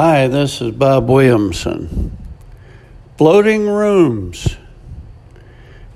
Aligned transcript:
Hi, 0.00 0.28
this 0.28 0.60
is 0.60 0.70
Bob 0.70 1.08
Williamson. 1.08 2.16
Floating 3.16 3.66
rooms. 3.66 4.56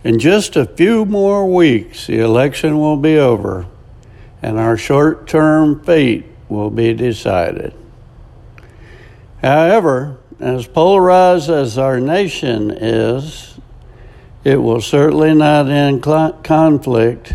In 0.02 0.18
just 0.18 0.56
a 0.56 0.66
few 0.66 1.04
more 1.04 1.48
weeks, 1.48 2.08
the 2.08 2.18
election 2.18 2.80
will 2.80 2.96
be 2.96 3.16
over 3.16 3.66
and 4.42 4.58
our 4.58 4.76
short 4.76 5.28
term 5.28 5.84
fate 5.84 6.26
will 6.48 6.68
be 6.68 6.92
decided. 6.94 7.74
However, 9.40 10.16
as 10.40 10.66
polarized 10.66 11.48
as 11.48 11.78
our 11.78 12.00
nation 12.00 12.72
is, 12.72 13.56
it 14.42 14.56
will 14.56 14.80
certainly 14.80 15.32
not 15.32 15.68
end 15.68 16.02
conflict, 16.02 17.34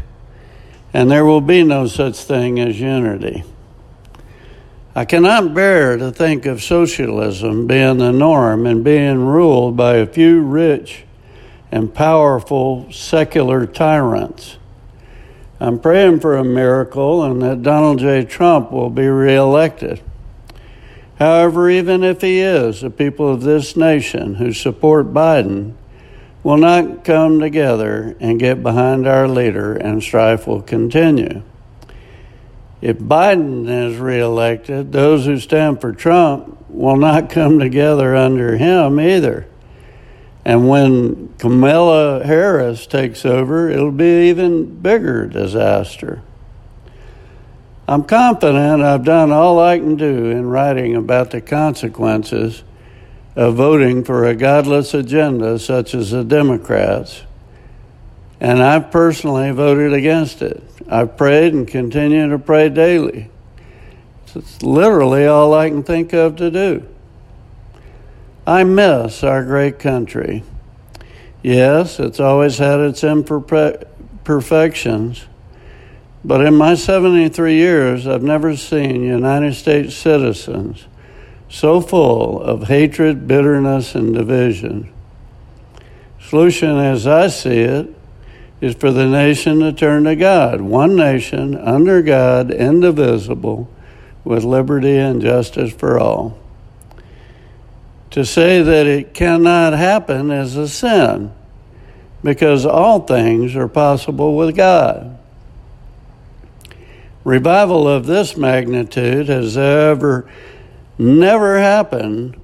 and 0.93 1.09
there 1.09 1.23
will 1.23 1.39
be 1.39 1.63
no 1.63 1.87
such 1.87 2.17
thing 2.17 2.59
as 2.59 2.77
unity. 2.77 3.45
I 4.97 5.05
cannot 5.05 5.53
bear 5.53 5.95
to 5.95 6.11
think 6.11 6.47
of 6.47 6.63
socialism 6.63 7.67
being 7.67 7.99
the 7.99 8.11
norm 8.11 8.65
and 8.65 8.83
being 8.83 9.19
ruled 9.19 9.77
by 9.77 9.97
a 9.97 10.07
few 10.07 10.41
rich 10.41 11.03
and 11.71 11.93
powerful 11.93 12.91
secular 12.91 13.67
tyrants. 13.67 14.57
I'm 15.59 15.77
praying 15.77 16.21
for 16.21 16.35
a 16.35 16.43
miracle 16.43 17.23
and 17.23 17.39
that 17.43 17.61
Donald 17.61 17.99
J. 17.99 18.25
Trump 18.25 18.71
will 18.71 18.89
be 18.89 19.05
reelected. 19.05 20.01
However, 21.19 21.69
even 21.69 22.03
if 22.03 22.21
he 22.21 22.39
is, 22.39 22.81
the 22.81 22.89
people 22.89 23.31
of 23.31 23.43
this 23.43 23.77
nation 23.77 24.33
who 24.33 24.51
support 24.51 25.13
Biden 25.13 25.75
will 26.41 26.57
not 26.57 27.05
come 27.05 27.39
together 27.39 28.17
and 28.19 28.39
get 28.39 28.63
behind 28.63 29.05
our 29.05 29.27
leader, 29.27 29.75
and 29.75 30.01
strife 30.01 30.47
will 30.47 30.63
continue. 30.63 31.43
If 32.81 32.97
Biden 32.97 33.67
is 33.67 33.97
reelected, 33.97 34.91
those 34.91 35.25
who 35.25 35.39
stand 35.39 35.81
for 35.81 35.91
Trump 35.93 36.69
will 36.69 36.97
not 36.97 37.29
come 37.29 37.59
together 37.59 38.15
under 38.15 38.57
him 38.57 38.99
either. 38.99 39.47
And 40.45 40.69
when 40.69 41.33
Kamala 41.39 42.23
Harris 42.23 42.87
takes 42.87 43.25
over, 43.25 43.69
it'll 43.69 43.91
be 43.91 44.29
even 44.29 44.79
bigger 44.79 45.25
disaster. 45.25 46.21
I'm 47.87 48.03
confident 48.03 48.81
I've 48.81 49.03
done 49.03 49.31
all 49.31 49.59
I 49.59 49.79
can 49.79 49.95
do 49.95 50.29
in 50.29 50.47
writing 50.47 50.95
about 50.95 51.31
the 51.31 51.41
consequences 51.41 52.63
of 53.35 53.55
voting 53.55 54.03
for 54.03 54.25
a 54.25 54.35
godless 54.35 54.93
agenda 54.93 55.57
such 55.57 55.93
as 55.95 56.11
the 56.11 56.23
Democrats 56.23 57.23
and 58.39 58.61
I've 58.61 58.91
personally 58.91 59.51
voted 59.51 59.93
against 59.93 60.41
it. 60.41 60.63
I've 60.89 61.17
prayed 61.17 61.53
and 61.53 61.67
continue 61.67 62.29
to 62.29 62.39
pray 62.39 62.69
daily. 62.69 63.29
It's 64.35 64.61
literally 64.61 65.25
all 65.25 65.53
I 65.53 65.69
can 65.69 65.83
think 65.83 66.13
of 66.13 66.35
to 66.37 66.51
do. 66.51 66.87
I 68.45 68.63
miss 68.63 69.23
our 69.23 69.43
great 69.43 69.79
country. 69.79 70.43
Yes, 71.43 71.99
it's 71.99 72.19
always 72.19 72.57
had 72.57 72.79
its 72.79 73.03
imperfections, 73.03 75.25
but 76.23 76.45
in 76.45 76.55
my 76.55 76.75
73 76.75 77.55
years, 77.55 78.07
I've 78.07 78.23
never 78.23 78.55
seen 78.55 79.03
United 79.03 79.55
States 79.55 79.95
citizens 79.95 80.87
so 81.49 81.81
full 81.81 82.41
of 82.41 82.67
hatred, 82.67 83.27
bitterness, 83.27 83.95
and 83.95 84.13
division. 84.13 84.91
Solution, 86.19 86.77
as 86.77 87.07
I 87.07 87.27
see 87.27 87.59
it, 87.59 87.96
is 88.59 88.75
for 88.75 88.91
the 88.91 89.07
nation 89.07 89.59
to 89.59 89.71
turn 89.71 90.05
to 90.05 90.15
God. 90.15 90.61
One 90.61 90.95
nation, 90.95 91.55
under 91.55 92.01
God, 92.01 92.51
indivisible, 92.51 93.69
with 94.23 94.43
liberty 94.43 94.97
and 94.97 95.21
justice 95.21 95.71
for 95.71 95.99
all. 95.99 96.37
To 98.11 98.25
say 98.25 98.61
that 98.61 98.87
it 98.87 99.13
cannot 99.13 99.73
happen 99.73 100.31
is 100.31 100.55
a 100.55 100.67
sin 100.67 101.31
because 102.23 102.65
all 102.65 103.01
things 103.01 103.55
are 103.55 103.67
possible 103.67 104.35
with 104.35 104.55
God. 104.55 105.17
Revival 107.23 107.87
of 107.87 108.05
this 108.05 108.35
magnitude 108.37 109.27
has 109.27 109.57
ever 109.57 110.29
never 110.97 111.59
happened 111.59 112.39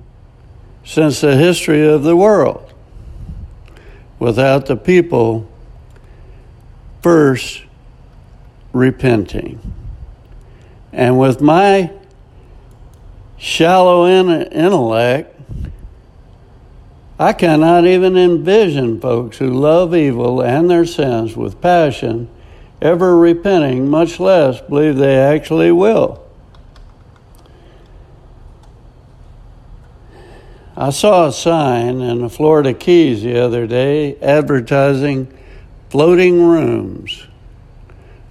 since 0.85 1.21
the 1.21 1.37
history 1.37 1.87
of 1.87 2.03
the 2.03 2.15
world 2.15 2.71
without 4.19 4.67
the 4.67 4.75
people 4.75 5.49
first 7.03 7.63
repenting. 8.71 9.59
And 10.91 11.19
with 11.19 11.41
my 11.41 11.91
shallow 13.37 14.07
intellect, 14.07 15.29
I 17.19 17.33
cannot 17.33 17.85
even 17.85 18.17
envision 18.17 18.99
folks 18.99 19.37
who 19.37 19.49
love 19.49 19.93
evil 19.95 20.41
and 20.41 20.69
their 20.69 20.85
sins 20.85 21.37
with 21.37 21.61
passion 21.61 22.29
ever 22.81 23.17
repenting, 23.17 23.89
much 23.89 24.19
less 24.19 24.59
believe 24.61 24.97
they 24.97 25.17
actually 25.17 25.71
will. 25.71 26.21
I 30.75 30.89
saw 30.89 31.27
a 31.27 31.31
sign 31.31 32.01
in 32.01 32.21
the 32.21 32.29
Florida 32.29 32.73
Keys 32.73 33.21
the 33.21 33.39
other 33.39 33.67
day 33.67 34.17
advertising 34.21 35.37
floating 35.93 36.41
rooms. 36.41 37.27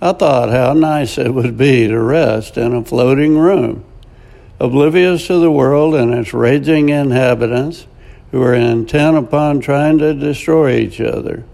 I 0.00 0.14
thought 0.14 0.48
how 0.48 0.72
nice 0.72 1.16
it 1.16 1.32
would 1.32 1.56
be 1.56 1.86
to 1.86 1.96
rest 1.96 2.58
in 2.58 2.74
a 2.74 2.84
floating 2.84 3.38
room, 3.38 3.84
oblivious 4.58 5.28
to 5.28 5.38
the 5.38 5.48
world 5.48 5.94
and 5.94 6.12
its 6.12 6.34
raging 6.34 6.88
inhabitants 6.88 7.86
who 8.32 8.42
are 8.42 8.52
intent 8.52 9.16
upon 9.16 9.60
trying 9.60 9.98
to 9.98 10.12
destroy 10.12 10.78
each 10.78 11.00
other. 11.00 11.44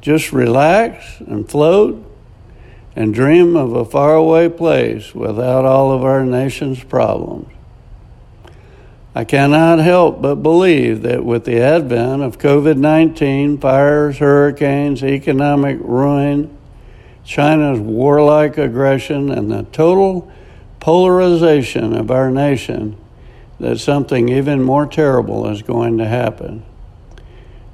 Just 0.00 0.32
relax 0.32 1.20
and 1.20 1.46
float 1.46 2.02
and 2.96 3.12
dream 3.12 3.54
of 3.54 3.74
a 3.74 3.84
faraway 3.84 4.48
place 4.48 5.14
without 5.14 5.66
all 5.66 5.92
of 5.92 6.04
our 6.04 6.24
nation's 6.24 6.82
problems. 6.82 7.52
I 9.18 9.24
cannot 9.24 9.80
help 9.80 10.22
but 10.22 10.36
believe 10.36 11.02
that 11.02 11.24
with 11.24 11.44
the 11.44 11.60
advent 11.60 12.22
of 12.22 12.38
COVID 12.38 12.76
19, 12.76 13.58
fires, 13.58 14.18
hurricanes, 14.18 15.02
economic 15.02 15.78
ruin, 15.80 16.56
China's 17.24 17.80
warlike 17.80 18.58
aggression, 18.58 19.32
and 19.32 19.50
the 19.50 19.64
total 19.72 20.30
polarization 20.78 21.94
of 21.94 22.12
our 22.12 22.30
nation, 22.30 22.96
that 23.58 23.80
something 23.80 24.28
even 24.28 24.62
more 24.62 24.86
terrible 24.86 25.48
is 25.48 25.62
going 25.62 25.98
to 25.98 26.06
happen. 26.06 26.64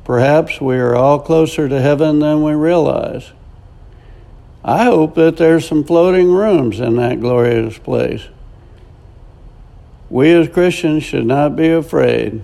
Perhaps 0.03 0.63
we 0.63 0.77
are 0.77 0.97
all 0.97 1.19
closer 1.19 1.69
to 1.69 1.79
heaven 1.79 2.21
than 2.21 2.43
we 2.43 2.55
realize. 2.55 3.33
I 4.65 4.85
hope 4.85 5.15
that 5.17 5.37
there's 5.37 5.69
some 5.69 5.85
floating 5.85 6.33
rooms 6.33 6.81
in 6.81 6.97
that 6.97 7.21
glorious 7.21 7.77
place. 7.77 8.29
We 10.15 10.31
as 10.31 10.49
Christians 10.49 11.03
should 11.03 11.27
not 11.27 11.57
be 11.57 11.73
afraid 11.73 12.41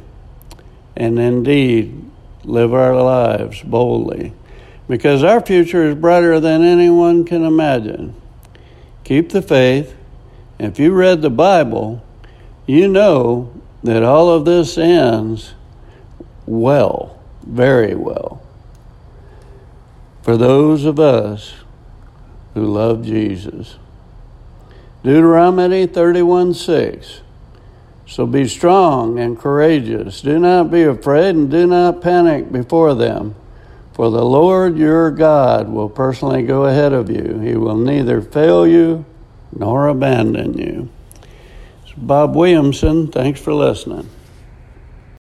and 0.97 1.21
indeed 1.21 2.11
live 2.43 2.75
our 2.75 3.01
lives 3.01 3.63
boldly 3.63 4.33
because 4.89 5.23
our 5.23 5.41
future 5.41 5.85
is 5.85 5.95
brighter 5.95 6.41
than 6.41 6.65
anyone 6.65 7.25
can 7.25 7.45
imagine. 7.45 8.21
Keep 9.05 9.29
the 9.29 9.41
faith. 9.41 9.95
If 10.59 10.81
you 10.81 10.93
read 10.93 11.23
the 11.23 11.31
Bible, 11.31 12.05
you 12.67 12.89
know 12.89 13.55
that 13.85 14.03
all 14.03 14.31
of 14.31 14.45
this 14.45 14.77
ends 14.77 15.55
well, 16.47 17.23
very 17.47 17.95
well, 17.95 18.43
for 20.23 20.37
those 20.37 20.85
of 20.85 20.99
us 20.99 21.55
who 22.55 22.67
love 22.67 23.05
Jesus. 23.05 23.77
Deuteronomy 25.05 25.87
31 25.87 26.53
6. 26.55 27.21
So 28.10 28.27
be 28.27 28.48
strong 28.48 29.21
and 29.21 29.39
courageous. 29.39 30.21
Do 30.21 30.41
not 30.41 30.68
be 30.72 30.83
afraid 30.83 31.36
and 31.36 31.48
do 31.48 31.65
not 31.65 32.03
panic 32.03 32.51
before 32.51 32.92
them. 32.92 33.36
For 33.92 34.10
the 34.10 34.24
Lord 34.24 34.77
your 34.77 35.12
God 35.12 35.68
will 35.68 35.89
personally 35.89 36.42
go 36.42 36.65
ahead 36.65 36.92
of 36.92 37.09
you. 37.09 37.39
He 37.39 37.54
will 37.54 37.77
neither 37.77 38.21
fail 38.21 38.66
you 38.66 39.04
nor 39.57 39.86
abandon 39.86 40.59
you. 40.59 40.89
It's 41.84 41.92
Bob 41.97 42.34
Williamson, 42.34 43.12
thanks 43.12 43.41
for 43.41 43.54
listening. 43.54 44.10